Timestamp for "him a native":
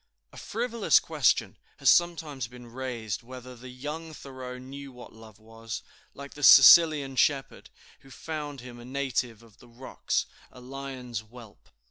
8.61-9.43